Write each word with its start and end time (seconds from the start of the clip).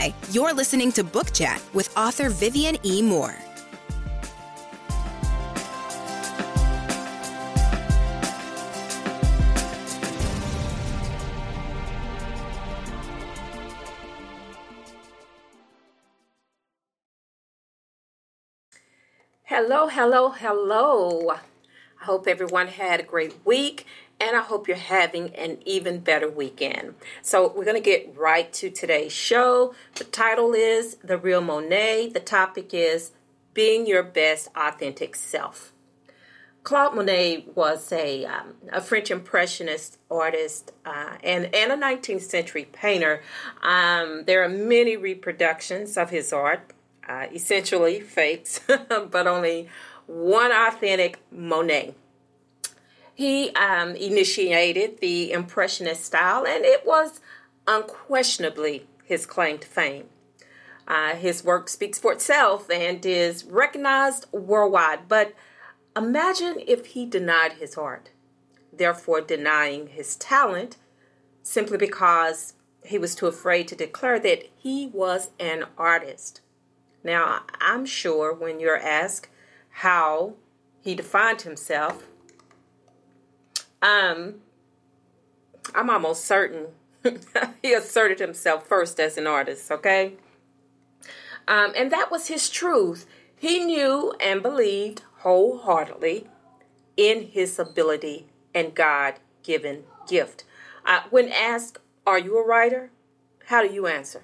Hi, 0.00 0.14
you're 0.30 0.54
listening 0.54 0.92
to 0.92 1.04
Book 1.04 1.30
Chat 1.30 1.60
with 1.74 1.94
author 1.94 2.30
Vivian 2.30 2.78
E. 2.86 3.02
Moore. 3.02 3.36
Hello, 19.42 19.88
hello, 19.88 20.30
hello. 20.30 21.32
I 21.32 22.04
hope 22.06 22.26
everyone 22.26 22.68
had 22.68 23.00
a 23.00 23.02
great 23.02 23.34
week 23.44 23.84
and 24.20 24.36
I 24.36 24.42
hope 24.42 24.68
you're 24.68 24.76
having 24.76 25.34
an 25.34 25.58
even 25.64 26.00
better 26.00 26.30
weekend. 26.30 26.94
So, 27.22 27.52
we're 27.54 27.64
going 27.64 27.76
to 27.76 27.80
get 27.80 28.16
right 28.16 28.52
to 28.54 28.70
today's 28.70 29.12
show. 29.12 29.74
The 29.94 30.04
title 30.04 30.52
is 30.52 30.96
The 31.02 31.16
Real 31.16 31.40
Monet. 31.40 32.10
The 32.10 32.20
topic 32.20 32.74
is 32.74 33.12
Being 33.54 33.86
Your 33.86 34.02
Best 34.02 34.48
Authentic 34.54 35.16
Self. 35.16 35.72
Claude 36.62 36.94
Monet 36.94 37.46
was 37.54 37.90
a, 37.90 38.26
um, 38.26 38.54
a 38.70 38.80
French 38.82 39.10
Impressionist 39.10 39.98
artist 40.10 40.72
uh, 40.84 41.16
and, 41.22 41.52
and 41.54 41.72
a 41.72 41.76
19th 41.76 42.22
century 42.22 42.68
painter. 42.70 43.22
Um, 43.62 44.24
there 44.26 44.44
are 44.44 44.48
many 44.48 44.96
reproductions 44.96 45.96
of 45.96 46.10
his 46.10 46.32
art, 46.32 46.72
uh, 47.08 47.26
essentially 47.32 48.00
fakes, 48.00 48.60
but 48.88 49.26
only 49.26 49.68
one 50.06 50.52
authentic 50.52 51.18
Monet. 51.32 51.94
He 53.14 53.50
um, 53.50 53.94
initiated 53.96 55.00
the 55.00 55.32
Impressionist 55.32 56.04
style, 56.04 56.46
and 56.46 56.64
it 56.64 56.86
was 56.86 57.20
unquestionably 57.66 58.86
his 59.04 59.26
claim 59.26 59.58
to 59.58 59.66
fame. 59.66 60.06
Uh, 60.86 61.14
his 61.14 61.44
work 61.44 61.68
speaks 61.68 61.98
for 61.98 62.12
itself 62.12 62.68
and 62.70 63.04
is 63.06 63.44
recognized 63.44 64.26
worldwide, 64.32 65.08
but 65.08 65.34
imagine 65.96 66.56
if 66.66 66.86
he 66.86 67.06
denied 67.06 67.52
his 67.54 67.76
art, 67.76 68.10
therefore 68.72 69.20
denying 69.20 69.88
his 69.88 70.16
talent 70.16 70.76
simply 71.42 71.78
because 71.78 72.54
he 72.84 72.98
was 72.98 73.14
too 73.14 73.26
afraid 73.26 73.68
to 73.68 73.76
declare 73.76 74.18
that 74.18 74.48
he 74.56 74.88
was 74.88 75.30
an 75.38 75.64
artist. 75.78 76.40
Now, 77.04 77.42
I'm 77.60 77.86
sure 77.86 78.34
when 78.34 78.60
you're 78.60 78.76
asked 78.76 79.28
how 79.70 80.34
he 80.80 80.94
defined 80.94 81.42
himself, 81.42 82.06
um, 83.82 84.36
I'm 85.74 85.90
almost 85.90 86.24
certain 86.24 86.68
he 87.62 87.72
asserted 87.72 88.18
himself 88.18 88.66
first 88.66 89.00
as 89.00 89.16
an 89.16 89.26
artist, 89.26 89.70
okay? 89.70 90.14
Um, 91.48 91.72
and 91.76 91.90
that 91.90 92.10
was 92.10 92.28
his 92.28 92.48
truth. 92.48 93.06
He 93.36 93.64
knew 93.64 94.12
and 94.20 94.42
believed 94.42 95.02
wholeheartedly 95.18 96.26
in 96.96 97.28
his 97.28 97.58
ability 97.58 98.26
and 98.54 98.74
God 98.74 99.14
given 99.42 99.84
gift. 100.06 100.44
Uh, 100.84 101.00
when 101.10 101.30
asked, 101.30 101.78
Are 102.06 102.18
you 102.18 102.38
a 102.38 102.46
writer? 102.46 102.90
How 103.46 103.66
do 103.66 103.72
you 103.72 103.86
answer? 103.86 104.22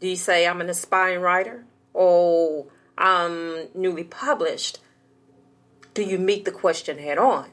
Do 0.00 0.08
you 0.08 0.16
say, 0.16 0.46
I'm 0.46 0.60
an 0.60 0.70
aspiring 0.70 1.20
writer? 1.20 1.64
Oh, 1.94 2.70
I'm 2.96 3.68
newly 3.74 4.04
published? 4.04 4.78
Do 5.92 6.02
you 6.02 6.18
meet 6.18 6.44
the 6.44 6.52
question 6.52 6.98
head 6.98 7.18
on? 7.18 7.50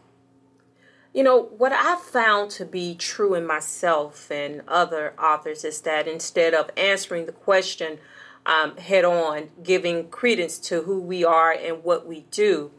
You 1.16 1.24
know, 1.24 1.44
what 1.44 1.72
I've 1.72 2.02
found 2.02 2.52
to 2.52 2.66
be 2.66 2.94
true 2.94 3.36
in 3.36 3.48
myself 3.48 4.30
and 4.30 4.62
other 4.68 5.14
authors 5.18 5.64
is 5.64 5.80
that 5.82 6.10
instead 6.10 6.54
of 6.54 6.70
answering 6.76 7.26
the 7.26 7.32
question 7.32 8.00
um, 8.46 8.76
head 8.76 9.06
on, 9.06 9.50
giving 9.64 10.10
credence 10.10 10.60
to 10.68 10.82
who 10.82 11.00
we 11.00 11.24
are 11.24 11.54
and 11.54 11.86
what 11.86 12.06
we 12.06 12.26
do, 12.32 12.72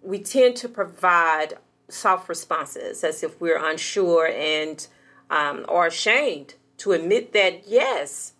we 0.00 0.20
tend 0.20 0.54
to 0.58 0.68
provide 0.68 1.54
soft 1.88 2.28
responses 2.28 3.02
as 3.02 3.24
if 3.24 3.40
we're 3.40 3.58
unsure 3.58 4.28
and 4.28 4.86
um, 5.28 5.66
or 5.68 5.88
ashamed 5.88 6.54
to 6.76 6.92
admit 6.92 7.32
that, 7.32 7.66
yes, 7.66 8.34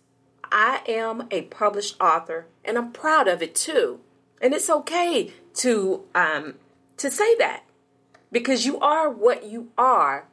I 0.49 0.83
am 0.87 1.27
a 1.31 1.41
published 1.41 1.99
author 1.99 2.47
and 2.63 2.77
I'm 2.77 2.93
proud 2.93 3.27
of 3.27 3.41
it 3.41 3.55
too. 3.55 3.99
And 4.41 4.53
it's 4.53 4.69
okay 4.69 5.33
to 5.55 6.05
um, 6.15 6.53
to 6.95 7.11
say 7.11 7.35
that 7.35 7.65
because 8.31 8.65
you 8.65 8.79
are 8.79 9.09
what 9.09 9.43
you 9.45 9.71
are. 9.77 10.27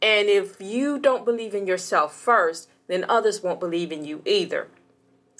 And 0.00 0.28
if 0.28 0.60
you 0.60 0.98
don't 0.98 1.24
believe 1.24 1.54
in 1.54 1.66
yourself 1.66 2.14
first, 2.14 2.68
then 2.86 3.04
others 3.08 3.42
won't 3.42 3.60
believe 3.60 3.90
in 3.90 4.04
you 4.04 4.22
either. 4.24 4.68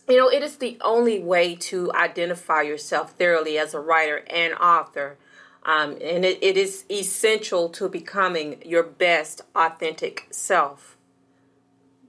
You 0.09 0.17
know, 0.17 0.29
it 0.31 0.43
is 0.43 0.57
the 0.57 0.79
only 0.81 1.23
way 1.23 1.55
to 1.55 1.93
identify 1.93 2.63
yourself 2.63 3.13
thoroughly 3.13 3.59
as 3.59 3.75
a 3.75 3.81
writer 3.81 4.25
and 4.31 4.55
author. 4.55 5.19
Um, 5.65 5.99
and 6.03 6.25
it, 6.25 6.39
it 6.43 6.57
is 6.57 6.85
essential 6.91 7.69
to 7.71 7.89
becoming 7.89 8.63
your 8.65 8.83
best 8.83 9.43
authentic 9.55 10.27
self. 10.31 10.97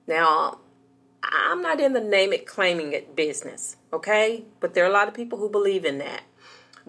Now, 0.07 0.59
I'm 1.21 1.61
not 1.61 1.81
in 1.81 1.93
the 1.93 2.01
name 2.01 2.31
it, 2.31 2.45
claiming 2.45 2.93
it 2.93 3.16
business, 3.16 3.75
okay? 3.91 4.45
But 4.59 4.73
there 4.73 4.85
are 4.85 4.89
a 4.89 4.93
lot 4.93 5.09
of 5.09 5.13
people 5.13 5.37
who 5.37 5.49
believe 5.49 5.83
in 5.83 5.97
that. 5.97 6.21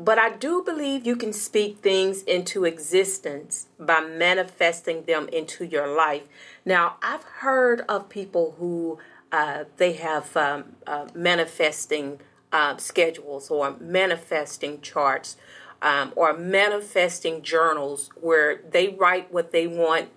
But 0.03 0.19
I 0.19 0.31
do 0.31 0.62
believe 0.62 1.06
you 1.06 1.15
can 1.15 1.34
speak 1.34 1.81
things 1.81 2.22
into 2.22 2.65
existence 2.65 3.66
by 3.78 4.00
manifesting 4.00 5.03
them 5.05 5.28
into 5.31 5.66
your 5.66 5.87
life. 5.94 6.22
Now, 6.65 6.97
I've 7.03 7.22
heard 7.22 7.83
of 7.87 8.09
people 8.09 8.55
who 8.59 8.99
uh, 9.31 9.65
they 9.77 9.93
have 9.93 10.34
um, 10.39 10.77
uh, 10.87 11.09
manifesting 11.15 12.19
uh, 12.50 12.78
schedules 12.78 13.50
or 13.50 13.77
manifesting 13.78 14.81
charts 14.81 15.37
um, 15.83 16.15
or 16.16 16.33
manifesting 16.33 17.43
journals 17.43 18.09
where 18.19 18.62
they 18.71 18.89
write 18.89 19.31
what 19.31 19.53
they 19.53 19.66
want 19.66 20.09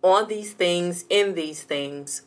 on 0.00 0.28
these 0.28 0.52
things, 0.52 1.04
in 1.10 1.34
these 1.34 1.64
things, 1.64 2.22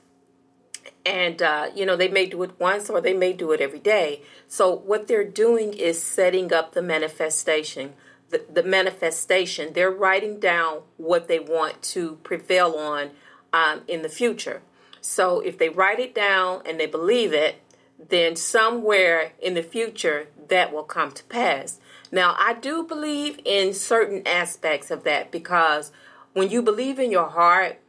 and 1.05 1.41
uh, 1.41 1.69
you 1.75 1.85
know 1.85 1.95
they 1.95 2.07
may 2.07 2.25
do 2.25 2.43
it 2.43 2.51
once 2.59 2.89
or 2.89 3.01
they 3.01 3.13
may 3.13 3.33
do 3.33 3.51
it 3.51 3.61
every 3.61 3.79
day. 3.79 4.21
So 4.47 4.75
what 4.75 5.07
they're 5.07 5.23
doing 5.23 5.73
is 5.73 6.01
setting 6.01 6.53
up 6.53 6.73
the 6.73 6.81
manifestation 6.81 7.93
the, 8.31 8.45
the 8.51 8.63
manifestation. 8.63 9.73
They're 9.73 9.91
writing 9.91 10.39
down 10.39 10.81
what 10.97 11.27
they 11.27 11.39
want 11.39 11.81
to 11.83 12.15
prevail 12.23 12.75
on 12.75 13.11
um, 13.53 13.81
in 13.87 14.01
the 14.01 14.09
future. 14.09 14.61
So 15.01 15.41
if 15.41 15.57
they 15.57 15.69
write 15.69 15.99
it 15.99 16.15
down 16.15 16.61
and 16.65 16.79
they 16.79 16.87
believe 16.87 17.33
it 17.33 17.61
then 18.09 18.35
somewhere 18.35 19.33
in 19.39 19.53
the 19.53 19.61
future 19.61 20.27
that 20.47 20.73
will 20.73 20.83
come 20.83 21.11
to 21.11 21.23
pass. 21.25 21.79
Now 22.11 22.35
i 22.39 22.53
do 22.53 22.83
believe 22.83 23.39
in 23.45 23.73
certain 23.73 24.25
aspects 24.27 24.91
of 24.91 25.03
that 25.03 25.31
because 25.31 25.91
when 26.33 26.49
you 26.49 26.61
believe 26.61 26.97
in 26.97 27.11
your 27.11 27.29
heart 27.29 27.79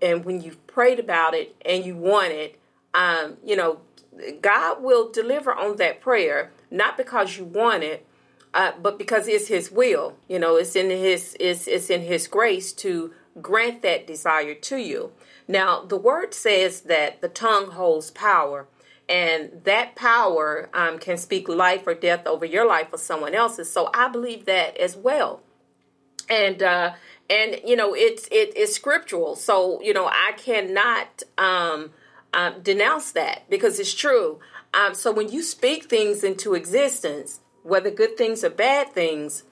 and 0.00 0.24
when 0.24 0.40
you've 0.40 0.66
prayed 0.66 0.98
about 0.98 1.34
it 1.34 1.54
and 1.64 1.84
you 1.84 1.96
want 1.96 2.32
it, 2.32 2.58
um, 2.94 3.36
you 3.44 3.56
know, 3.56 3.80
God 4.40 4.82
will 4.82 5.10
deliver 5.10 5.52
on 5.54 5.76
that 5.76 6.00
prayer, 6.00 6.52
not 6.70 6.96
because 6.96 7.36
you 7.36 7.44
want 7.44 7.82
it, 7.82 8.06
uh, 8.54 8.72
but 8.80 8.98
because 8.98 9.28
it's 9.28 9.48
His 9.48 9.70
will. 9.70 10.16
You 10.28 10.38
know, 10.38 10.56
it's 10.56 10.74
in 10.74 10.90
His 10.90 11.36
it's 11.38 11.66
it's 11.68 11.90
in 11.90 12.02
His 12.02 12.26
grace 12.26 12.72
to 12.74 13.12
grant 13.40 13.82
that 13.82 14.06
desire 14.06 14.54
to 14.54 14.76
you. 14.78 15.12
Now, 15.46 15.84
the 15.84 15.98
Word 15.98 16.34
says 16.34 16.82
that 16.82 17.20
the 17.20 17.28
tongue 17.28 17.72
holds 17.72 18.10
power, 18.10 18.66
and 19.08 19.60
that 19.64 19.94
power 19.94 20.70
um, 20.72 20.98
can 20.98 21.16
speak 21.16 21.48
life 21.48 21.86
or 21.86 21.94
death 21.94 22.26
over 22.26 22.44
your 22.44 22.66
life 22.66 22.88
or 22.92 22.98
someone 22.98 23.34
else's. 23.34 23.70
So 23.70 23.90
I 23.94 24.08
believe 24.08 24.46
that 24.46 24.76
as 24.78 24.96
well. 24.96 25.42
And 26.28 26.62
uh, 26.62 26.94
and 27.28 27.60
you 27.64 27.76
know 27.76 27.94
it's 27.94 28.28
it 28.30 28.56
is 28.56 28.74
scriptural. 28.74 29.36
So 29.36 29.80
you 29.82 29.92
know 29.92 30.06
i 30.06 30.32
cannot 30.36 31.22
um, 31.38 31.90
um, 32.32 32.60
denounce 32.62 33.12
that 33.12 33.48
because 33.50 33.78
it's 33.78 33.94
true. 33.94 34.40
Um, 34.74 34.94
so 34.94 35.10
when 35.12 35.30
you 35.30 35.42
speak 35.42 35.84
things 35.84 36.22
into 36.22 36.54
existence 36.54 37.40
whether 37.62 37.90
good 37.90 38.16
things 38.16 38.44
or 38.44 38.50
bad 38.50 38.92
things 38.92 39.44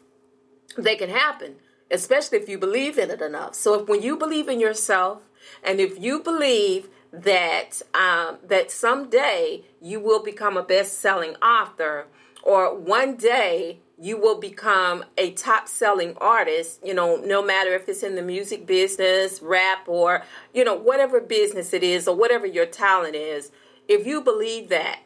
they 0.76 0.94
can 0.96 1.08
happen 1.08 1.56
especially 1.90 2.38
if 2.38 2.48
you 2.48 2.58
believe 2.58 2.98
in 2.98 3.10
it 3.10 3.22
enough. 3.22 3.54
So 3.54 3.80
if 3.80 3.88
when 3.88 4.02
you 4.02 4.16
believe 4.16 4.48
in 4.48 4.60
yourself 4.60 5.22
and 5.62 5.80
if 5.80 6.00
you 6.02 6.20
believe 6.20 6.88
that 7.12 7.80
um, 7.94 8.38
that 8.42 8.70
someday 8.70 9.62
you 9.80 10.00
will 10.00 10.22
become 10.22 10.56
a 10.56 10.62
best-selling 10.62 11.36
author 11.36 12.06
or 12.42 12.74
one 12.74 13.16
day 13.16 13.78
you 13.98 14.20
will 14.20 14.38
become 14.38 15.04
a 15.16 15.30
top 15.32 15.68
selling 15.68 16.16
artist, 16.18 16.80
you 16.84 16.94
know, 16.94 17.16
no 17.16 17.42
matter 17.42 17.74
if 17.74 17.88
it's 17.88 18.02
in 18.02 18.16
the 18.16 18.22
music 18.22 18.66
business, 18.66 19.40
rap, 19.40 19.88
or, 19.88 20.24
you 20.52 20.64
know, 20.64 20.74
whatever 20.74 21.20
business 21.20 21.72
it 21.72 21.82
is 21.82 22.08
or 22.08 22.16
whatever 22.16 22.46
your 22.46 22.66
talent 22.66 23.14
is. 23.14 23.52
If 23.86 24.06
you 24.06 24.20
believe 24.20 24.68
that, 24.70 25.00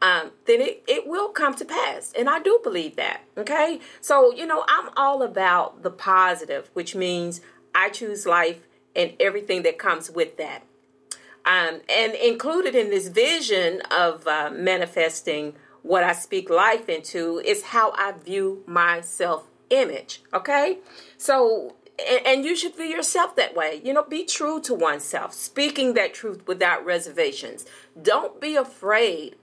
um, 0.00 0.30
then 0.46 0.60
it, 0.60 0.82
it 0.88 1.06
will 1.06 1.28
come 1.28 1.54
to 1.54 1.64
pass. 1.64 2.12
And 2.18 2.28
I 2.28 2.40
do 2.40 2.58
believe 2.62 2.96
that. 2.96 3.22
Okay. 3.36 3.80
So, 4.00 4.34
you 4.34 4.46
know, 4.46 4.64
I'm 4.68 4.90
all 4.96 5.22
about 5.22 5.82
the 5.82 5.90
positive, 5.90 6.70
which 6.72 6.94
means 6.94 7.40
I 7.74 7.90
choose 7.90 8.26
life 8.26 8.66
and 8.96 9.12
everything 9.20 9.62
that 9.62 9.78
comes 9.78 10.10
with 10.10 10.36
that. 10.38 10.64
Um, 11.44 11.80
and 11.88 12.14
included 12.14 12.74
in 12.74 12.90
this 12.90 13.08
vision 13.08 13.82
of 13.90 14.26
uh, 14.26 14.50
manifesting 14.54 15.54
what 15.82 16.04
I 16.04 16.12
speak 16.12 16.48
life 16.50 16.88
into 16.88 17.40
is 17.44 17.62
how 17.62 17.92
I 17.92 18.12
view 18.12 18.62
my 18.66 19.00
self 19.00 19.48
image. 19.70 20.22
Okay? 20.32 20.78
So, 21.16 21.76
and, 22.08 22.26
and, 22.26 22.44
you 22.44 22.56
should 22.56 22.76
view 22.76 22.86
yourself 22.86 23.36
that 23.36 23.54
way. 23.54 23.80
You 23.84 23.92
know, 23.92 24.02
be 24.02 24.24
true 24.24 24.60
to 24.62 24.74
oneself, 24.74 25.34
speaking 25.34 25.94
that 25.94 26.14
truth 26.14 26.46
without 26.46 26.84
reservations. 26.84 27.64
Don't 28.00 28.40
be 28.40 28.56
afraid 28.56 29.36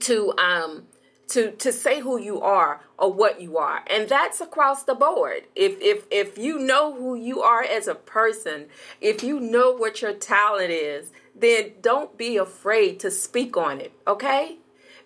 to 0.00 0.32
um 0.38 0.84
to 1.28 1.52
to 1.52 1.72
say 1.72 2.00
who 2.00 2.18
you 2.18 2.40
are 2.40 2.80
or 2.98 3.12
what 3.12 3.40
you 3.40 3.58
are 3.58 3.82
and 3.86 4.08
that's 4.08 4.40
across 4.40 4.84
the 4.84 4.94
board 4.94 5.44
if 5.54 5.80
if 5.80 6.04
if 6.10 6.38
you 6.38 6.58
know 6.58 6.94
who 6.94 7.14
you 7.14 7.40
are 7.42 7.62
as 7.62 7.86
a 7.86 7.94
person 7.94 8.66
if 9.00 9.22
you 9.22 9.38
know 9.38 9.72
what 9.72 10.00
your 10.02 10.12
talent 10.12 10.70
is 10.70 11.10
then 11.34 11.72
don't 11.80 12.16
be 12.16 12.36
afraid 12.36 12.98
to 12.98 13.10
speak 13.10 13.56
on 13.56 13.80
it 13.80 13.92
okay 14.06 14.56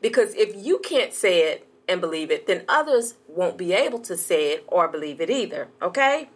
because 0.03 0.35
if 0.35 0.55
you 0.55 0.79
can't 0.81 1.15
say 1.15 1.51
it 1.51 1.67
and 1.89 2.01
believe 2.01 2.31
it 2.31 2.47
then 2.47 2.65
others 2.69 3.15
won't 3.27 3.57
be 3.57 3.73
able 3.73 3.99
to 3.99 4.17
say 4.17 4.53
it 4.53 4.65
or 4.67 4.87
believe 4.89 5.21
it 5.21 5.31
either 5.31 5.69
okay 5.81 6.29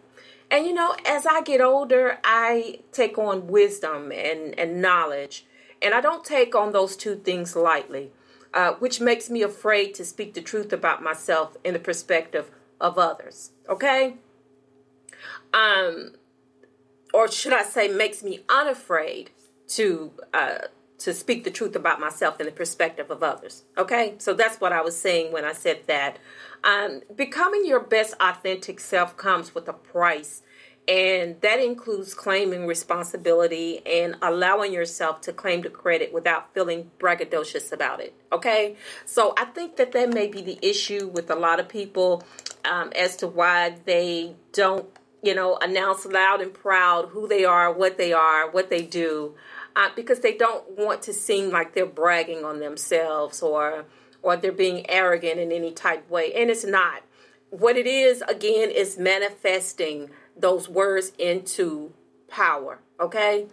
and 0.49 0.65
you 0.65 0.73
know 0.73 0.95
as 1.05 1.25
i 1.27 1.41
get 1.41 1.61
older 1.61 2.17
i 2.23 2.79
take 2.91 3.17
on 3.17 3.47
wisdom 3.47 4.11
and 4.11 4.57
and 4.57 4.81
knowledge 4.81 5.45
and 5.81 5.93
i 5.93 6.01
don't 6.01 6.25
take 6.25 6.55
on 6.55 6.71
those 6.71 6.95
two 6.97 7.15
things 7.15 7.55
lightly 7.55 8.11
uh, 8.53 8.73
which 8.73 8.99
makes 8.99 9.29
me 9.29 9.41
afraid 9.43 9.93
to 9.93 10.05
speak 10.05 10.33
the 10.33 10.41
truth 10.41 10.73
about 10.73 11.03
myself 11.03 11.55
in 11.63 11.73
the 11.73 11.79
perspective 11.79 12.49
of 12.79 12.97
others. 12.97 13.51
Okay? 13.69 14.15
Um, 15.53 16.13
or 17.13 17.29
should 17.29 17.53
I 17.53 17.63
say, 17.63 17.87
makes 17.87 18.23
me 18.23 18.39
unafraid 18.49 19.31
to 19.69 20.11
uh, 20.33 20.59
to 20.99 21.13
speak 21.13 21.43
the 21.43 21.51
truth 21.51 21.75
about 21.75 21.99
myself 21.99 22.39
in 22.39 22.45
the 22.45 22.51
perspective 22.51 23.11
of 23.11 23.21
others. 23.21 23.63
Okay, 23.77 24.15
so 24.17 24.33
that's 24.33 24.59
what 24.59 24.73
I 24.73 24.81
was 24.81 24.99
saying 24.99 25.31
when 25.31 25.45
I 25.45 25.53
said 25.53 25.81
that. 25.87 26.17
Um, 26.63 27.01
becoming 27.15 27.65
your 27.65 27.79
best 27.79 28.15
authentic 28.19 28.79
self 28.79 29.15
comes 29.15 29.53
with 29.53 29.67
a 29.67 29.73
price 29.73 30.41
and 30.87 31.39
that 31.41 31.59
includes 31.59 32.13
claiming 32.13 32.65
responsibility 32.65 33.85
and 33.85 34.15
allowing 34.21 34.71
yourself 34.71 35.19
to 35.21 35.33
claim 35.33 35.61
the 35.61 35.69
credit 35.69 36.13
without 36.13 36.53
feeling 36.53 36.91
braggadocious 36.97 37.73
about 37.73 37.99
it. 37.99 38.13
Okay, 38.31 38.77
so 39.05 39.33
I 39.37 39.45
think 39.45 39.75
that 39.77 39.91
that 39.91 40.13
may 40.13 40.27
be 40.27 40.41
the 40.41 40.57
issue 40.61 41.07
with 41.07 41.29
a 41.29 41.35
lot 41.35 41.59
of 41.59 41.67
people 41.67 42.23
um, 42.63 42.91
as 42.95 43.17
to 43.17 43.27
why 43.27 43.75
they 43.83 44.35
don't, 44.53 44.87
you 45.21 45.35
know, 45.35 45.57
announce 45.57 46.05
loud 46.05 46.39
and 46.39 46.53
proud 46.53 47.09
who 47.09 47.27
they 47.27 47.43
are, 47.43 47.71
what 47.71 47.97
they 47.97 48.13
are, 48.13 48.49
what 48.49 48.69
they 48.69 48.83
do, 48.83 49.35
uh, 49.77 49.89
because 49.95 50.21
they 50.21 50.33
don't 50.33 50.71
want 50.71 51.03
to 51.03 51.13
seem 51.13 51.51
like 51.51 51.73
they're 51.73 51.85
bragging 51.85 52.43
on 52.43 52.59
themselves 52.59 53.41
or 53.43 53.85
or 54.23 54.35
they're 54.35 54.51
being 54.51 54.89
arrogant 54.89 55.39
in 55.39 55.51
any 55.51 55.71
type 55.71 56.09
way, 56.09 56.33
and 56.33 56.49
it's 56.49 56.65
not. 56.65 57.03
What 57.51 57.77
it 57.77 57.85
is 57.85 58.23
again 58.23 58.71
is 58.71 58.97
manifesting 58.97 60.09
those 60.35 60.67
words 60.67 61.13
into 61.19 61.93
power, 62.27 62.79
okay? 62.99 63.45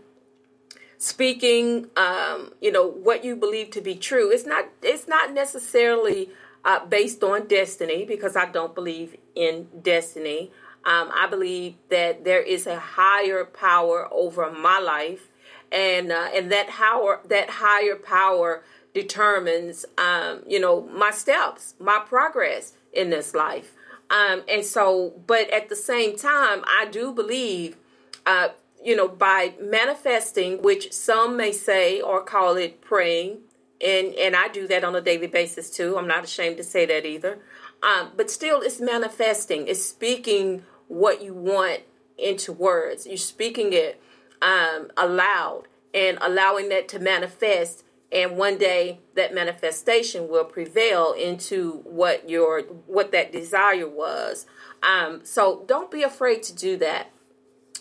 Speaking, 0.97 1.91
um, 1.97 2.55
you 2.63 2.73
know, 2.73 2.89
what 2.89 3.23
you 3.25 3.37
believe 3.37 3.71
to 3.73 3.83
be 3.83 3.95
true. 3.95 4.33
It's 4.33 4.47
not. 4.47 4.65
It's 4.83 5.07
not 5.07 5.35
necessarily 5.35 6.31
uh, 6.65 6.87
based 6.87 7.23
on 7.23 7.47
destiny 7.47 8.07
because 8.07 8.35
I 8.35 8.47
don't 8.47 8.75
believe 8.75 9.15
in 9.35 9.69
destiny. 9.83 10.51
Um, 10.87 11.11
I 11.15 11.27
believe 11.29 11.75
that 11.91 12.25
there 12.25 12.43
is 12.43 12.67
a 12.67 12.79
higher 12.79 13.45
power 13.45 14.09
over 14.11 14.51
my 14.51 14.79
life, 14.79 15.29
and 15.75 16.13
uh, 16.13 16.29
and 16.33 16.51
that 16.53 16.69
power, 16.69 17.21
that 17.29 17.51
higher 17.51 17.97
power 17.97 18.63
determines, 18.95 19.85
um, 19.99 20.43
you 20.47 20.61
know, 20.61 20.83
my 20.93 21.11
steps, 21.11 21.75
my 21.81 22.01
progress 22.07 22.75
in 22.93 23.11
this 23.11 23.35
life. 23.35 23.73
Um, 24.09 24.43
and 24.49 24.65
so, 24.65 25.21
but 25.27 25.51
at 25.51 25.69
the 25.69 25.77
same 25.77 26.17
time, 26.17 26.63
I 26.67 26.87
do 26.91 27.13
believe, 27.13 27.77
uh, 28.25 28.51
you 28.85 28.95
know, 28.95 29.09
by 29.09 29.55
manifesting, 29.61 30.63
which 30.63 30.93
some 30.93 31.37
may 31.37 31.51
say 31.51 32.01
or 32.01 32.23
call 32.23 32.57
it 32.57 32.81
praying, 32.81 33.39
and 33.85 34.15
and 34.15 34.37
I 34.37 34.49
do 34.49 34.69
that 34.69 34.85
on 34.85 34.95
a 34.95 35.01
daily 35.01 35.27
basis 35.27 35.71
too. 35.71 35.99
I'm 35.99 36.07
not 36.07 36.23
ashamed 36.23 36.57
to 36.59 36.65
say 36.65 36.87
that 36.87 37.05
either. 37.05 37.41
Um, 37.83 38.13
but 38.17 38.31
still, 38.31 38.61
it's 38.63 38.81
manifesting. 38.81 39.67
It's 39.67 39.85
speaking 39.85 40.63
what 40.87 41.23
you 41.23 41.35
want 41.35 41.81
into 42.17 42.53
words. 42.53 43.07
You're 43.07 43.17
speaking 43.17 43.73
it 43.73 44.01
um, 44.43 44.91
aloud 44.97 45.65
and 45.93 46.19
allowing 46.21 46.69
that 46.71 46.89
to 46.89 46.99
manifest. 46.99 47.85
And 48.13 48.37
one 48.37 48.59
day 48.59 49.01
that 49.17 49.35
manifestation 49.35 50.29
will 50.29 50.45
prevail 50.45 51.13
into 51.13 51.83
what 51.85 52.29
your 52.29 52.63
what 52.87 53.11
that 53.13 53.33
desire 53.33 53.89
was. 53.89 54.47
Um, 54.83 55.21
so 55.25 55.65
don't 55.67 55.91
be 55.91 56.03
afraid 56.03 56.43
to 56.45 56.55
do 56.55 56.77
that. 56.77 57.11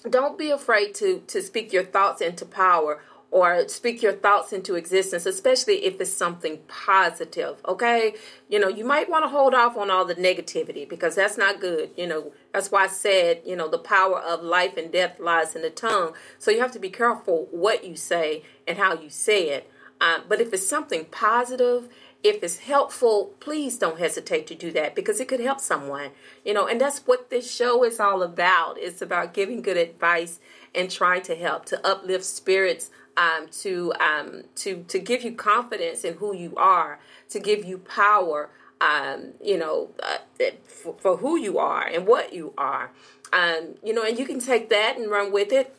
Don't 0.10 0.38
be 0.38 0.50
afraid 0.50 0.96
to 0.96 1.24
to 1.28 1.42
speak 1.42 1.72
your 1.72 1.84
thoughts 1.84 2.22
into 2.22 2.46
power 2.46 3.02
or 3.34 3.68
speak 3.68 4.04
your 4.04 4.14
thoughts 4.14 4.54
into 4.54 4.76
existence, 4.76 5.26
especially 5.26 5.86
if 5.86 6.00
it's 6.00 6.14
something 6.14 6.60
positive. 6.68 7.58
Okay, 7.68 8.14
you 8.48 8.60
know, 8.60 8.68
you 8.68 8.86
might 8.86 9.10
want 9.10 9.26
to 9.26 9.30
hold 9.30 9.56
off 9.56 9.76
on 9.76 9.90
all 9.90 10.06
the 10.06 10.14
negativity 10.14 10.88
because 10.88 11.16
that's 11.16 11.36
not 11.36 11.60
good. 11.60 11.90
You 11.98 12.06
know, 12.06 12.32
that's 12.54 12.70
why 12.70 12.84
I 12.84 12.88
said, 12.88 13.42
you 13.44 13.56
know, 13.56 13.68
the 13.68 13.80
power 13.80 14.20
of 14.20 14.44
life 14.44 14.78
and 14.78 14.92
death 14.92 15.20
lies 15.20 15.56
in 15.56 15.64
the 15.64 15.72
tongue. 15.72 16.14
So 16.38 16.52
you 16.52 16.62
have 16.62 16.72
to 16.74 16.80
be 16.80 16.92
careful 16.92 17.48
what 17.50 17.84
you 17.84 17.96
say 17.96 18.44
and 18.68 18.78
how 18.78 18.94
you 18.94 19.10
say 19.10 19.50
it. 19.50 19.68
Uh, 20.00 20.20
but 20.30 20.40
if 20.40 20.54
it's 20.54 20.68
something 20.68 21.06
positive, 21.06 21.90
if 22.24 22.42
it's 22.42 22.60
helpful, 22.60 23.34
please 23.42 23.78
don't 23.78 24.00
hesitate 24.00 24.48
to 24.48 24.56
do 24.56 24.72
that 24.72 24.96
because 24.96 25.20
it 25.20 25.28
could 25.28 25.42
help 25.42 25.60
someone. 25.60 26.12
You 26.46 26.54
know, 26.54 26.68
and 26.68 26.80
that's 26.80 27.00
what 27.00 27.30
this 27.30 27.54
show 27.54 27.84
is 27.84 28.00
all 28.00 28.24
about. 28.24 28.78
It's 28.78 29.02
about 29.02 29.34
giving 29.34 29.62
good 29.62 29.76
advice 29.76 30.40
and 30.74 30.90
trying 30.90 31.22
to 31.24 31.36
help 31.36 31.66
to 31.66 31.86
uplift 31.86 32.24
spirits, 32.24 32.90
um, 33.18 33.48
to 33.60 33.94
um, 34.00 34.44
to 34.56 34.86
to 34.88 35.00
give 35.00 35.24
you 35.24 35.34
confidence 35.34 36.06
in 36.06 36.16
who 36.16 36.34
you 36.34 36.54
are, 36.56 37.00
to 37.30 37.40
give 37.40 37.66
you 37.66 37.78
power. 37.78 38.50
Um, 38.80 39.34
you 39.42 39.58
know, 39.58 39.92
uh, 40.02 40.18
for, 40.66 40.94
for, 41.00 41.18
who 41.18 41.40
you 41.40 41.58
are 41.58 41.88
and 41.88 42.06
what 42.06 42.34
you 42.34 42.54
are. 42.58 42.92
Um, 43.32 43.76
you 43.82 43.94
know, 43.94 44.04
and 44.04 44.20
you 44.20 44.26
can 44.26 44.42
take 44.42 44.68
that 44.72 44.98
and 44.98 45.10
run 45.10 45.32
with 45.32 45.54
it 45.54 45.74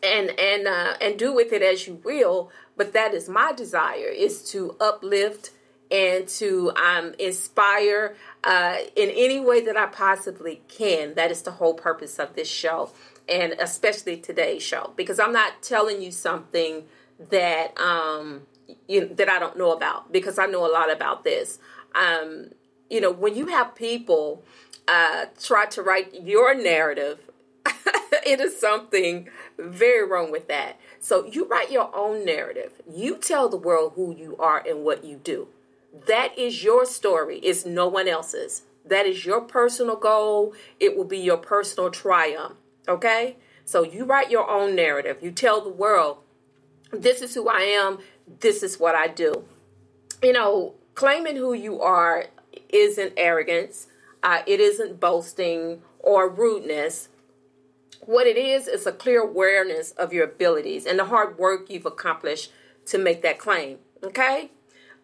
and 0.00 0.30
and 0.38 0.68
uh, 0.68 0.94
and 1.00 1.18
do 1.18 1.34
with 1.34 1.52
it 1.52 1.62
as 1.62 1.88
you 1.88 2.00
will. 2.04 2.50
But 2.76 2.92
that 2.92 3.14
is 3.14 3.28
my 3.28 3.52
desire: 3.52 4.08
is 4.08 4.48
to 4.50 4.76
uplift 4.80 5.50
and 5.90 6.26
to 6.28 6.72
um, 6.76 7.14
inspire 7.18 8.16
uh, 8.44 8.76
in 8.96 9.10
any 9.10 9.40
way 9.40 9.60
that 9.62 9.76
I 9.76 9.86
possibly 9.86 10.62
can. 10.68 11.14
That 11.14 11.30
is 11.30 11.42
the 11.42 11.52
whole 11.52 11.74
purpose 11.74 12.18
of 12.18 12.34
this 12.34 12.48
show, 12.48 12.90
and 13.28 13.54
especially 13.58 14.16
today's 14.16 14.62
show, 14.62 14.92
because 14.96 15.18
I'm 15.18 15.32
not 15.32 15.62
telling 15.62 16.02
you 16.02 16.10
something 16.10 16.84
that 17.30 17.78
um, 17.78 18.42
you, 18.88 19.06
that 19.14 19.28
I 19.28 19.38
don't 19.38 19.58
know 19.58 19.72
about, 19.72 20.12
because 20.12 20.38
I 20.38 20.46
know 20.46 20.66
a 20.66 20.72
lot 20.72 20.92
about 20.92 21.24
this. 21.24 21.58
Um, 21.94 22.50
you 22.88 23.00
know, 23.00 23.10
when 23.10 23.34
you 23.34 23.48
have 23.48 23.74
people 23.74 24.44
uh, 24.88 25.26
try 25.40 25.66
to 25.66 25.82
write 25.82 26.22
your 26.22 26.54
narrative 26.54 27.18
it 28.26 28.40
is 28.40 28.58
something 28.58 29.28
very 29.58 30.06
wrong 30.06 30.30
with 30.30 30.48
that. 30.48 30.78
So 30.98 31.26
you 31.26 31.46
write 31.46 31.70
your 31.70 31.94
own 31.94 32.24
narrative. 32.24 32.72
You 32.90 33.16
tell 33.16 33.48
the 33.48 33.56
world 33.56 33.92
who 33.96 34.14
you 34.14 34.36
are 34.38 34.62
and 34.66 34.84
what 34.84 35.04
you 35.04 35.16
do. 35.16 35.48
That 36.06 36.38
is 36.38 36.62
your 36.62 36.86
story. 36.86 37.38
It's 37.38 37.66
no 37.66 37.88
one 37.88 38.08
else's. 38.08 38.62
That 38.84 39.06
is 39.06 39.24
your 39.24 39.40
personal 39.40 39.96
goal. 39.96 40.54
It 40.78 40.96
will 40.96 41.04
be 41.04 41.18
your 41.18 41.36
personal 41.36 41.90
triumph. 41.90 42.54
Okay? 42.88 43.36
So 43.64 43.82
you 43.82 44.04
write 44.04 44.30
your 44.30 44.48
own 44.48 44.74
narrative. 44.74 45.18
You 45.20 45.30
tell 45.30 45.60
the 45.60 45.70
world, 45.70 46.18
this 46.92 47.22
is 47.22 47.34
who 47.34 47.48
I 47.48 47.60
am. 47.60 47.98
This 48.40 48.62
is 48.62 48.78
what 48.78 48.94
I 48.94 49.08
do. 49.08 49.44
You 50.22 50.32
know, 50.32 50.74
claiming 50.94 51.36
who 51.36 51.52
you 51.52 51.80
are 51.80 52.26
isn't 52.68 53.12
arrogance. 53.16 53.86
Uh, 54.22 54.42
it 54.46 54.60
isn't 54.60 55.00
boasting 55.00 55.82
or 56.00 56.28
rudeness 56.28 57.08
what 58.00 58.26
it 58.26 58.36
is 58.36 58.66
is 58.66 58.86
a 58.86 58.92
clear 58.92 59.20
awareness 59.20 59.92
of 59.92 60.12
your 60.12 60.24
abilities 60.24 60.86
and 60.86 60.98
the 60.98 61.04
hard 61.04 61.38
work 61.38 61.68
you've 61.68 61.86
accomplished 61.86 62.50
to 62.86 62.98
make 62.98 63.22
that 63.22 63.38
claim. 63.38 63.78
Okay? 64.02 64.50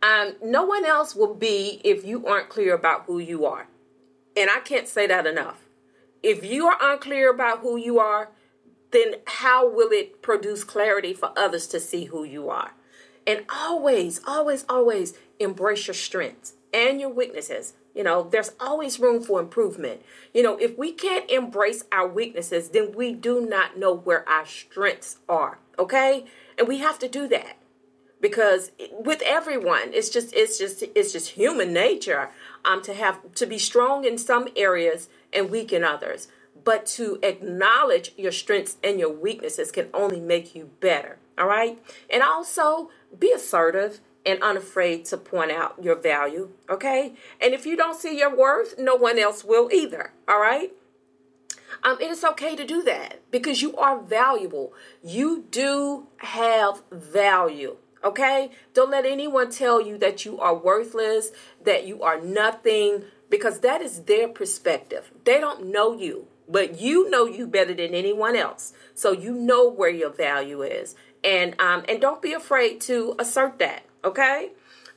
Um, 0.03 0.37
no 0.43 0.65
one 0.65 0.85
else 0.85 1.15
will 1.15 1.35
be 1.35 1.81
if 1.85 2.05
you 2.05 2.27
aren't 2.27 2.49
clear 2.49 2.75
about 2.75 3.05
who 3.07 3.19
you 3.19 3.45
are. 3.47 3.67
And 4.37 4.51
I 4.51 4.61
can't 4.61 4.87
say 4.87 5.07
that 5.07 5.27
enough. 5.27 5.65
If 6.23 6.45
you 6.45 6.67
are 6.67 6.79
unclear 6.81 7.31
about 7.31 7.61
who 7.61 7.77
you 7.77 7.99
are, 7.99 8.31
then 8.91 9.17
how 9.27 9.69
will 9.69 9.91
it 9.91 10.23
produce 10.23 10.65
clarity 10.65 11.15
for 11.15 11.33
others 11.37 11.67
to 11.69 11.81
see 11.81 12.07
who 12.07 12.25
you 12.25 12.49
are? 12.49 12.73
And 13.27 13.45
always, 13.49 14.21
always, 14.27 14.65
always 14.69 15.15
embrace 15.41 15.87
your 15.87 15.95
strengths 15.95 16.55
and 16.73 17.01
your 17.01 17.11
weaknesses. 17.11 17.75
You 17.95 18.05
know, 18.05 18.29
there's 18.31 18.53
always 18.61 19.01
room 19.01 19.23
for 19.23 19.41
improvement. 19.41 20.03
You 20.35 20.43
know, 20.43 20.57
if 20.59 20.77
we 20.77 20.93
can't 20.93 21.29
embrace 21.31 21.85
our 21.91 22.07
weaknesses, 22.07 22.69
then 22.69 22.93
we 22.93 23.13
do 23.13 23.41
not 23.41 23.79
know 23.79 23.95
where 23.95 24.29
our 24.29 24.47
strengths 24.47 25.19
are. 25.29 25.59
okay? 25.79 26.27
And 26.59 26.69
we 26.69 26.79
have 26.79 26.99
to 27.01 27.09
do 27.09 27.29
that 27.29 27.57
because 28.27 28.73
with 28.91 29.23
everyone, 29.23 29.93
it's 29.93 30.11
just 30.11 30.35
it's 30.35 30.59
just 30.59 30.83
it's 30.83 31.13
just 31.13 31.31
human 31.31 31.73
nature 31.73 32.31
um 32.65 32.83
to 32.83 32.93
have 32.93 33.17
to 33.35 33.47
be 33.47 33.57
strong 33.57 34.05
in 34.05 34.19
some 34.19 34.49
areas 34.57 35.09
and 35.33 35.49
weak 35.49 35.73
in 35.73 35.85
others. 35.85 36.27
But 36.65 36.87
to 36.97 37.21
acknowledge 37.23 38.13
your 38.17 38.33
strengths 38.33 38.79
and 38.83 38.99
your 38.99 39.13
weaknesses 39.13 39.71
can 39.71 39.89
only 39.95 40.19
make 40.19 40.57
you 40.57 40.71
better. 40.81 41.19
All 41.39 41.47
right? 41.47 41.79
And 42.11 42.25
also 42.25 42.91
be 43.17 43.31
assertive 43.31 44.01
and 44.25 44.43
unafraid 44.43 45.05
to 45.05 45.17
point 45.17 45.53
out 45.53 45.77
your 45.81 45.95
value, 45.95 46.51
okay? 46.69 47.15
And 47.41 47.55
if 47.55 47.65
you 47.65 47.77
don't 47.77 47.95
see 47.95 48.19
your 48.19 48.35
worth, 48.37 48.75
no 48.77 48.97
one 48.97 49.21
else 49.21 49.45
will 49.45 49.71
either, 49.71 50.13
all 50.27 50.41
right? 50.41 50.73
Um, 51.85 51.99
it 52.01 52.11
is 52.11 52.25
okay 52.25 52.57
to 52.57 52.65
do 52.65 52.83
that 52.83 53.21
because 53.31 53.63
you 53.63 53.77
are 53.77 54.01
valuable. 54.01 54.73
You 55.05 55.45
do 55.51 56.09
have 56.19 56.83
value. 56.91 57.77
Okay? 58.05 58.51
Don't 58.75 58.91
let 58.91 59.05
anyone 59.07 59.51
tell 59.51 59.81
you 59.81 59.99
that 59.99 60.25
you 60.25 60.39
are 60.41 60.55
worthless, 60.55 61.31
that 61.65 61.87
you 61.87 62.03
are 62.03 62.21
nothing, 62.21 63.05
because 63.31 63.61
that 63.61 63.83
is 63.83 64.03
their 64.03 64.29
perspective. 64.29 65.11
They 65.25 65.41
don't 65.41 65.67
know 65.67 65.97
you, 65.99 66.29
but 66.49 66.81
you 66.81 67.11
know 67.11 67.27
you 67.27 67.47
better 67.47 67.75
than 67.75 67.95
anyone 67.95 68.37
else. 68.37 68.73
So 68.95 69.13
you 69.13 69.33
know 69.33 69.69
where 69.69 69.91
your 69.91 70.11
value 70.11 70.63
is. 70.63 70.95
And 71.25 71.61
um, 71.61 71.85
and 71.89 72.01
don't 72.01 72.23
be 72.23 72.33
afraid 72.33 72.81
to 72.83 73.17
assert 73.19 73.59
that. 73.59 73.85
Okay? 74.05 74.53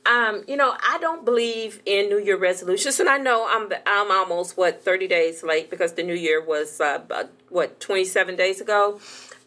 Um, 0.06 0.44
you 0.48 0.56
know, 0.56 0.74
I 0.86 0.98
don't 0.98 1.24
believe 1.24 1.82
in 1.84 2.08
New 2.08 2.18
Year 2.18 2.38
resolutions, 2.38 3.00
and 3.00 3.08
I 3.08 3.18
know 3.18 3.46
I'm 3.48 3.70
I'm 3.86 4.10
almost 4.10 4.56
what 4.56 4.82
30 4.82 5.08
days 5.08 5.42
late 5.42 5.68
because 5.68 5.92
the 5.92 6.02
New 6.02 6.14
Year 6.14 6.42
was 6.42 6.80
uh, 6.80 7.26
what 7.48 7.80
27 7.80 8.36
days 8.36 8.60
ago. 8.60 9.00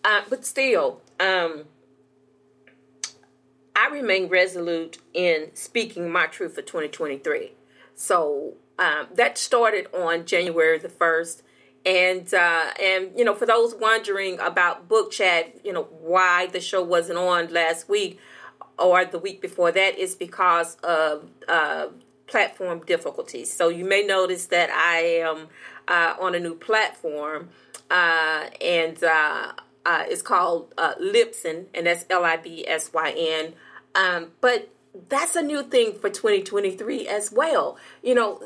Uh, 0.03 0.21
but 0.29 0.45
still, 0.45 1.01
um, 1.19 1.63
I 3.75 3.89
remain 3.89 4.27
resolute 4.27 4.99
in 5.13 5.49
speaking 5.53 6.09
my 6.11 6.27
truth 6.27 6.55
for 6.55 6.61
2023. 6.61 7.53
So 7.95 8.53
um, 8.79 9.07
that 9.15 9.37
started 9.37 9.87
on 9.93 10.25
January 10.25 10.77
the 10.77 10.89
1st. 10.89 11.41
And 11.85 12.33
uh, 12.33 12.71
and 12.81 13.11
you 13.15 13.25
know, 13.25 13.35
for 13.35 13.45
those 13.45 13.75
wondering 13.75 14.39
about 14.39 14.87
book 14.87 15.11
chat, 15.11 15.53
you 15.65 15.73
know 15.73 15.83
why 15.83 16.47
the 16.47 16.61
show 16.61 16.81
wasn't 16.81 17.17
on 17.17 17.51
last 17.51 17.89
week 17.89 18.19
or 18.79 19.03
the 19.03 19.19
week 19.19 19.41
before 19.41 19.71
that 19.73 19.97
is 19.97 20.15
because 20.15 20.75
of 20.83 21.29
uh, 21.49 21.87
platform 22.27 22.81
difficulties. 22.85 23.51
So 23.51 23.69
you 23.69 23.85
may 23.85 24.03
notice 24.03 24.45
that 24.47 24.69
I 24.69 24.97
am 25.27 25.49
uh, 25.87 26.15
on 26.19 26.35
a 26.35 26.39
new 26.39 26.55
platform, 26.55 27.49
uh, 27.91 28.45
and 28.61 29.03
uh, 29.03 29.53
uh, 29.85 30.05
it's 30.07 30.21
called 30.21 30.73
uh, 30.77 30.93
and 30.99 31.87
that's 31.87 32.05
L 32.09 32.23
I 32.23 32.37
B 32.37 32.65
S 32.67 32.91
Y 32.93 33.13
N. 33.17 33.53
Um, 33.95 34.31
but 34.41 34.69
that's 35.09 35.35
a 35.35 35.41
new 35.41 35.63
thing 35.63 35.93
for 35.93 36.09
2023 36.09 37.07
as 37.07 37.31
well. 37.31 37.77
You 38.01 38.15
know, 38.15 38.43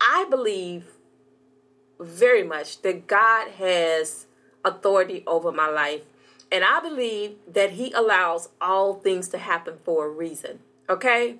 I 0.00 0.26
believe 0.30 0.86
very 2.00 2.42
much 2.42 2.82
that 2.82 3.06
God 3.06 3.50
has 3.52 4.26
authority 4.64 5.24
over 5.26 5.52
my 5.52 5.68
life. 5.68 6.02
And 6.50 6.64
I 6.64 6.80
believe 6.80 7.36
that 7.52 7.72
He 7.72 7.92
allows 7.92 8.48
all 8.60 8.94
things 8.94 9.28
to 9.28 9.38
happen 9.38 9.78
for 9.84 10.06
a 10.06 10.08
reason. 10.08 10.60
Okay? 10.88 11.36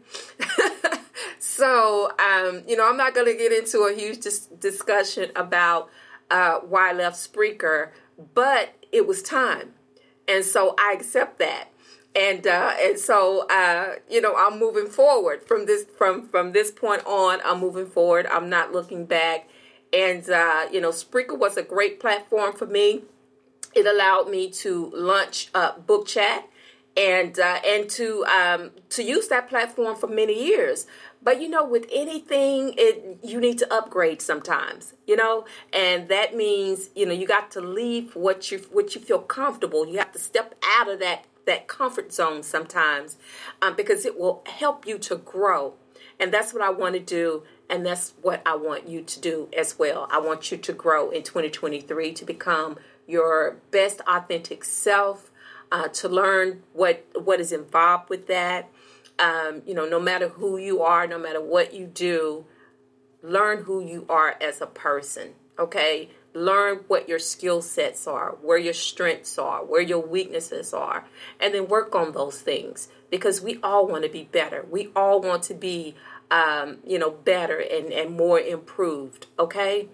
so, 1.38 2.12
um, 2.18 2.62
you 2.66 2.76
know, 2.76 2.88
I'm 2.88 2.98
not 2.98 3.14
going 3.14 3.26
to 3.26 3.34
get 3.34 3.52
into 3.52 3.80
a 3.82 3.94
huge 3.94 4.20
dis- 4.20 4.46
discussion 4.46 5.30
about 5.34 5.88
uh, 6.30 6.58
why 6.60 6.90
I 6.90 6.92
left 6.92 7.16
Spreaker, 7.16 7.90
but 8.34 8.74
it 8.92 9.06
was 9.06 9.22
time. 9.22 9.74
And 10.26 10.44
so 10.44 10.74
I 10.78 10.92
accept 10.92 11.38
that 11.38 11.72
and 12.18 12.46
uh, 12.46 12.74
and 12.80 12.98
so 12.98 13.46
uh, 13.48 13.96
you 14.10 14.20
know 14.20 14.34
I'm 14.36 14.58
moving 14.58 14.86
forward 14.86 15.42
from 15.42 15.66
this 15.66 15.86
from 15.96 16.28
from 16.28 16.52
this 16.52 16.70
point 16.70 17.04
on. 17.06 17.40
I'm 17.44 17.60
moving 17.60 17.86
forward. 17.86 18.26
I'm 18.26 18.48
not 18.48 18.72
looking 18.72 19.06
back, 19.06 19.48
and 19.92 20.28
uh, 20.28 20.66
you 20.72 20.80
know 20.80 20.90
Spreaker 20.90 21.38
was 21.38 21.56
a 21.56 21.62
great 21.62 22.00
platform 22.00 22.54
for 22.54 22.66
me. 22.66 23.02
It 23.74 23.86
allowed 23.86 24.28
me 24.30 24.50
to 24.50 24.90
launch 24.94 25.50
uh, 25.54 25.78
book 25.78 26.06
chat 26.06 26.48
and 26.98 27.38
uh, 27.38 27.60
and 27.64 27.88
to 27.90 28.24
um, 28.26 28.70
to 28.90 29.02
use 29.02 29.28
that 29.28 29.48
platform 29.48 29.96
for 29.96 30.08
many 30.08 30.46
years. 30.46 30.86
But 31.22 31.40
you 31.40 31.48
know, 31.48 31.64
with 31.64 31.86
anything, 31.92 32.74
it 32.76 33.20
you 33.22 33.40
need 33.40 33.58
to 33.58 33.72
upgrade 33.72 34.20
sometimes. 34.20 34.94
You 35.06 35.16
know, 35.16 35.46
and 35.72 36.08
that 36.08 36.34
means 36.34 36.90
you 36.96 37.06
know 37.06 37.12
you 37.12 37.26
got 37.26 37.50
to 37.52 37.60
leave 37.60 38.16
what 38.16 38.50
you 38.50 38.58
what 38.72 38.94
you 38.94 39.00
feel 39.00 39.20
comfortable. 39.20 39.86
You 39.86 39.98
have 39.98 40.12
to 40.12 40.18
step 40.18 40.54
out 40.76 40.90
of 40.90 40.98
that 41.00 41.24
that 41.46 41.66
comfort 41.66 42.12
zone 42.12 42.42
sometimes 42.42 43.16
um, 43.62 43.74
because 43.74 44.04
it 44.04 44.18
will 44.18 44.42
help 44.46 44.86
you 44.86 44.98
to 44.98 45.16
grow. 45.16 45.74
And 46.20 46.32
that's 46.34 46.52
what 46.52 46.62
I 46.62 46.70
want 46.70 46.94
to 46.94 47.00
do. 47.00 47.44
And 47.70 47.86
that's 47.86 48.12
what 48.22 48.42
I 48.44 48.56
want 48.56 48.88
you 48.88 49.02
to 49.02 49.20
do 49.20 49.48
as 49.56 49.78
well. 49.78 50.08
I 50.10 50.18
want 50.18 50.50
you 50.50 50.58
to 50.58 50.72
grow 50.72 51.10
in 51.10 51.22
2023 51.22 52.12
to 52.12 52.24
become 52.24 52.76
your 53.06 53.56
best 53.70 54.00
authentic 54.06 54.64
self, 54.64 55.27
uh, 55.70 55.88
to 55.88 56.08
learn 56.08 56.62
what 56.72 57.06
what 57.14 57.40
is 57.40 57.52
involved 57.52 58.08
with 58.08 58.26
that. 58.28 58.70
Um, 59.18 59.62
you 59.66 59.74
know, 59.74 59.88
no 59.88 59.98
matter 59.98 60.28
who 60.28 60.58
you 60.58 60.82
are, 60.82 61.06
no 61.06 61.18
matter 61.18 61.40
what 61.40 61.74
you 61.74 61.86
do, 61.86 62.46
learn 63.22 63.64
who 63.64 63.80
you 63.80 64.06
are 64.08 64.36
as 64.40 64.60
a 64.60 64.66
person. 64.66 65.34
Okay, 65.58 66.10
learn 66.34 66.84
what 66.86 67.08
your 67.08 67.18
skill 67.18 67.60
sets 67.60 68.06
are, 68.06 68.36
where 68.42 68.58
your 68.58 68.72
strengths 68.72 69.38
are, 69.38 69.64
where 69.64 69.80
your 69.80 69.98
weaknesses 69.98 70.72
are, 70.72 71.04
and 71.40 71.52
then 71.52 71.66
work 71.66 71.94
on 71.94 72.12
those 72.12 72.40
things 72.40 72.88
because 73.10 73.40
we 73.40 73.58
all 73.62 73.86
want 73.86 74.04
to 74.04 74.08
be 74.08 74.24
better. 74.24 74.64
We 74.70 74.90
all 74.94 75.20
want 75.20 75.42
to 75.44 75.54
be, 75.54 75.94
um, 76.30 76.78
you 76.86 76.98
know, 76.98 77.10
better 77.10 77.58
and, 77.58 77.92
and 77.92 78.16
more 78.16 78.38
improved, 78.38 79.26
okay? 79.38 79.88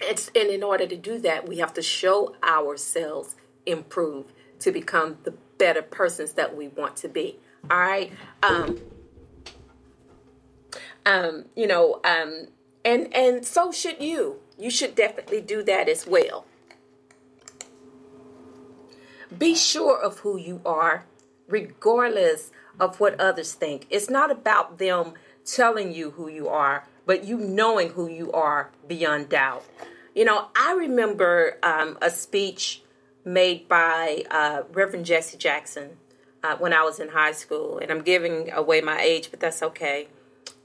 It's, 0.00 0.30
and 0.34 0.48
in 0.48 0.62
order 0.62 0.86
to 0.86 0.96
do 0.96 1.18
that, 1.20 1.48
we 1.48 1.58
have 1.58 1.74
to 1.74 1.82
show 1.82 2.34
ourselves 2.42 3.34
improve 3.66 4.32
to 4.60 4.72
become 4.72 5.18
the 5.24 5.32
better 5.58 5.82
persons 5.82 6.32
that 6.32 6.56
we 6.56 6.68
want 6.68 6.96
to 6.96 7.08
be. 7.08 7.38
All 7.70 7.78
right. 7.78 8.12
Um, 8.42 8.78
um, 11.04 11.46
you 11.56 11.66
know, 11.66 12.00
um, 12.04 12.48
and 12.84 13.12
and 13.14 13.44
so 13.44 13.72
should 13.72 14.00
you 14.00 14.40
you 14.58 14.70
should 14.70 14.94
definitely 14.94 15.40
do 15.40 15.62
that 15.64 15.88
as 15.88 16.06
well. 16.06 16.44
Be 19.36 19.54
sure 19.54 20.00
of 20.00 20.20
who 20.20 20.38
you 20.38 20.60
are, 20.64 21.04
regardless 21.48 22.50
of 22.80 22.98
what 23.00 23.18
others 23.20 23.52
think. 23.52 23.86
It's 23.90 24.08
not 24.08 24.30
about 24.30 24.78
them 24.78 25.14
telling 25.44 25.92
you 25.92 26.12
who 26.12 26.28
you 26.28 26.48
are, 26.48 26.86
but 27.06 27.24
you 27.24 27.38
knowing 27.38 27.90
who 27.90 28.08
you 28.08 28.32
are 28.32 28.70
beyond 28.86 29.28
doubt. 29.28 29.64
You 30.14 30.24
know, 30.24 30.48
I 30.56 30.72
remember 30.72 31.58
um, 31.62 31.98
a 32.00 32.10
speech 32.10 32.82
made 33.32 33.68
by 33.68 34.24
uh, 34.30 34.62
Reverend 34.72 35.06
Jesse 35.06 35.38
Jackson 35.38 35.96
uh, 36.42 36.56
when 36.56 36.72
I 36.72 36.82
was 36.82 37.00
in 37.00 37.08
high 37.08 37.32
school, 37.32 37.78
and 37.78 37.90
I'm 37.90 38.02
giving 38.02 38.50
away 38.52 38.80
my 38.80 39.00
age, 39.00 39.30
but 39.30 39.40
that's 39.40 39.62
okay. 39.62 40.08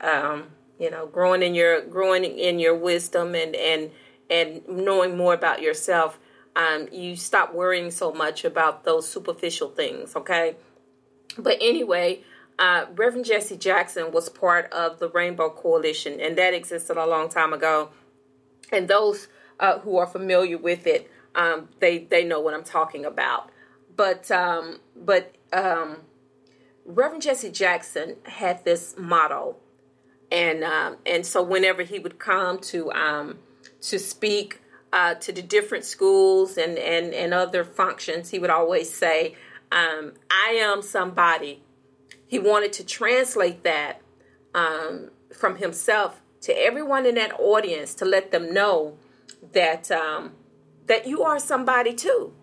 Um, 0.02 0.52
you 0.80 0.90
know 0.90 1.06
growing 1.08 1.42
in 1.42 1.56
your 1.56 1.82
growing 1.82 2.24
in 2.24 2.60
your 2.60 2.76
wisdom 2.76 3.36
and 3.36 3.56
and 3.56 3.92
and 4.30 4.68
knowing 4.68 5.16
more 5.18 5.34
about 5.34 5.62
yourself 5.62 6.20
um, 6.56 6.88
you 6.92 7.16
stop 7.16 7.54
worrying 7.54 7.90
so 7.90 8.12
much 8.12 8.46
about 8.46 8.84
those 8.84 9.08
superficial 9.08 9.70
things 9.70 10.16
okay? 10.16 10.56
But 11.38 11.58
anyway 11.62 12.22
uh, 12.60 12.86
reverend 12.96 13.26
jesse 13.26 13.58
jackson 13.58 14.12
was 14.12 14.30
part 14.30 14.72
of 14.72 15.00
the 15.00 15.10
rainbow 15.10 15.50
coalition 15.50 16.20
and 16.20 16.38
that 16.38 16.54
existed 16.54 16.98
a 16.98 17.06
long 17.06 17.30
time 17.30 17.54
ago. 17.54 17.90
And 18.72 18.88
those 18.88 19.28
uh, 19.60 19.80
who 19.80 19.98
are 19.98 20.08
familiar 20.08 20.58
with 20.58 20.86
it 20.88 21.10
um, 21.36 21.70
they 21.80 22.00
they 22.00 22.24
know 22.24 22.40
what 22.40 22.54
i'm 22.54 22.64
talking 22.64 23.06
about 23.06 23.50
but 23.96 24.30
um, 24.32 24.80
but 24.96 25.36
um, 25.52 25.98
reverend 26.86 27.22
jesse 27.22 27.50
jackson 27.50 28.16
had 28.26 28.64
this 28.66 28.96
motto 28.98 29.56
and 30.34 30.64
um, 30.64 30.98
and 31.06 31.26
so 31.26 31.44
whenever 31.44 31.84
he 31.84 32.00
would 32.00 32.18
come 32.18 32.58
to 32.60 32.92
um, 32.92 33.38
to 33.82 34.00
speak 34.00 34.62
uh, 34.92 35.14
to 35.16 35.32
the 35.32 35.42
different 35.42 35.86
schools 35.86 36.58
and, 36.58 36.78
and 36.78 37.14
and 37.14 37.34
other 37.34 37.64
functions, 37.64 38.32
he 38.32 38.40
would 38.40 38.50
always 38.50 38.92
say, 38.92 39.36
um, 39.72 40.14
"I 40.32 40.58
am 40.60 40.82
somebody." 40.82 41.62
He 42.28 42.40
wanted 42.40 42.74
to 42.74 42.86
translate 42.86 43.64
that 43.64 44.02
from 45.32 45.58
himself 45.58 46.20
to 46.42 46.52
everyone 46.54 47.06
in 47.06 47.16
that 47.16 47.32
audience 47.40 47.94
to 47.96 48.06
let 48.06 48.32
them 48.32 48.52
know 48.54 48.98
that 49.54 49.92
um, 49.92 50.32
that 50.88 51.08
you 51.08 51.24
are 51.24 51.40
somebody 51.40 51.94
too, 51.94 52.34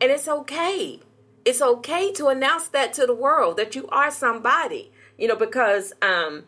and 0.00 0.10
it's 0.10 0.28
okay. 0.28 1.00
It's 1.44 1.62
okay 1.62 2.12
to 2.12 2.28
announce 2.28 2.68
that 2.68 2.92
to 2.94 3.06
the 3.06 3.14
world 3.14 3.56
that 3.56 3.74
you 3.74 3.88
are 3.88 4.10
somebody. 4.10 4.92
You 5.16 5.28
know 5.28 5.36
because 5.36 5.92
um, 6.02 6.44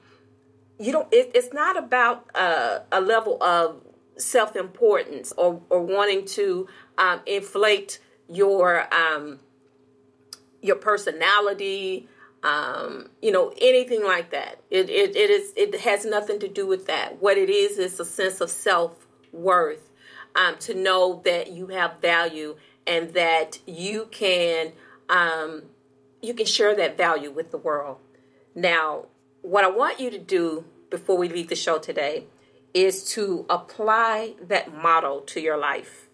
you 0.78 0.92
don't 0.92 1.08
it, 1.12 1.30
it's 1.34 1.52
not 1.52 1.76
about 1.76 2.26
uh, 2.34 2.80
a 2.92 3.00
level 3.00 3.42
of 3.42 3.82
self-importance 4.16 5.32
or, 5.36 5.60
or 5.70 5.82
wanting 5.82 6.24
to 6.26 6.68
um, 6.98 7.20
inflate 7.26 7.98
your 8.28 8.86
um, 8.94 9.40
your 10.62 10.76
personality, 10.76 12.08
um, 12.42 13.08
you 13.22 13.32
know, 13.32 13.52
anything 13.60 14.04
like 14.04 14.30
that. 14.30 14.60
It, 14.70 14.90
it, 14.90 15.16
it 15.16 15.30
is 15.30 15.52
it 15.56 15.80
has 15.80 16.04
nothing 16.04 16.38
to 16.40 16.48
do 16.48 16.66
with 16.66 16.86
that. 16.86 17.20
What 17.20 17.38
it 17.38 17.50
is 17.50 17.78
is 17.78 17.98
a 17.98 18.04
sense 18.04 18.40
of 18.40 18.50
self 18.50 19.06
worth, 19.32 19.89
um, 20.34 20.56
to 20.60 20.74
know 20.74 21.20
that 21.24 21.52
you 21.52 21.68
have 21.68 22.00
value 22.00 22.56
and 22.86 23.14
that 23.14 23.58
you 23.66 24.08
can 24.10 24.72
um, 25.08 25.62
you 26.22 26.34
can 26.34 26.46
share 26.46 26.74
that 26.76 26.96
value 26.96 27.30
with 27.30 27.50
the 27.50 27.56
world. 27.56 27.98
Now, 28.54 29.06
what 29.42 29.64
I 29.64 29.70
want 29.70 30.00
you 30.00 30.10
to 30.10 30.18
do 30.18 30.64
before 30.90 31.16
we 31.16 31.28
leave 31.28 31.48
the 31.48 31.56
show 31.56 31.78
today 31.78 32.26
is 32.74 33.04
to 33.12 33.46
apply 33.48 34.34
that 34.40 34.74
model 34.74 35.20
to 35.22 35.40
your 35.40 35.56
life 35.56 36.08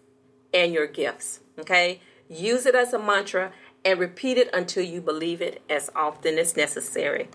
and 0.53 0.73
your 0.73 0.87
gifts. 0.87 1.41
Okay, 1.59 2.01
use 2.29 2.65
it 2.65 2.75
as 2.75 2.93
a 2.93 2.99
mantra 2.99 3.51
and 3.83 3.99
repeat 3.99 4.37
it 4.37 4.49
until 4.53 4.83
you 4.83 5.01
believe 5.01 5.41
it 5.41 5.61
as 5.69 5.89
often 5.95 6.37
as 6.37 6.55
necessary. 6.55 7.29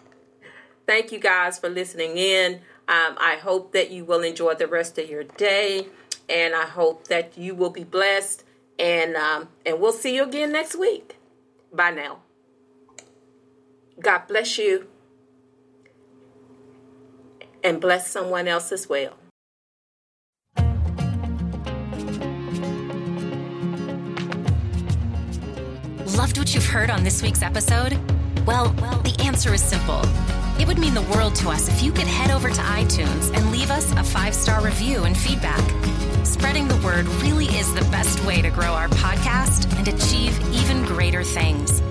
Thank 0.87 1.13
you 1.13 1.19
guys 1.19 1.59
for 1.59 1.69
listening 1.69 2.19
in. 2.19 2.55
Um, 2.89 3.17
I 3.19 3.39
hope 3.41 3.73
that 3.73 3.91
you 3.91 4.05
will 4.05 4.23
enjoy 4.23 4.55
the 4.55 4.67
rest 4.67 4.99
of 4.99 5.09
your 5.09 5.25
day, 5.25 5.87
and 6.29 6.55
I 6.55 6.67
hope 6.67 7.09
that 7.09 7.37
you 7.37 7.55
will 7.55 7.71
be 7.71 7.85
blessed. 7.85 8.45
And 8.79 9.17
um, 9.17 9.49
and 9.67 9.81
we'll 9.81 9.93
see 9.93 10.17
you 10.17 10.25
again 10.25 10.53
next 10.53 10.77
week. 10.77 11.17
Bye 11.73 11.91
now. 11.91 12.21
God 14.01 14.27
bless 14.27 14.59
you, 14.59 14.89
and 17.63 17.81
bless 17.81 18.11
someone 18.11 18.49
else 18.49 18.73
as 18.73 18.89
well. 18.89 19.15
Loved 26.17 26.39
what 26.39 26.55
you've 26.55 26.67
heard 26.67 26.91
on 26.91 27.05
this 27.05 27.23
week's 27.23 27.43
episode? 27.43 27.99
Well, 28.47 28.75
well, 28.81 28.99
the 29.01 29.17
answer 29.21 29.55
is 29.55 29.63
simple. 29.63 30.03
It 30.61 30.67
would 30.67 30.79
mean 30.79 30.95
the 30.95 31.03
world 31.03 31.35
to 31.37 31.49
us 31.49 31.69
if 31.69 31.83
you 31.83 31.91
could 31.91 32.07
head 32.07 32.31
over 32.31 32.51
to 32.51 32.61
iTunes 32.61 33.35
and 33.35 33.51
leave 33.51 33.71
us 33.71 33.91
a 33.93 34.05
five 34.05 34.35
star 34.35 34.63
review 34.63 35.05
and 35.05 35.17
feedback. 35.17 36.12
Spreading 36.33 36.67
the 36.67 36.77
word 36.79 37.07
really 37.23 37.45
is 37.45 37.73
the 37.75 37.83
best 37.91 38.25
way 38.25 38.41
to 38.41 38.49
grow 38.49 38.73
our 38.73 38.89
podcast 38.89 39.71
and 39.77 39.87
achieve 39.87 40.41
even 40.55 40.83
greater 40.87 41.23
things. 41.23 41.83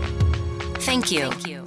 Thank 0.79 1.11
you. 1.11 1.29
Thank 1.29 1.47
you. 1.47 1.60